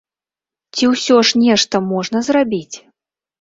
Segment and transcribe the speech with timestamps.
[0.75, 2.77] Ці ўсё ж нешта можна зрабіць?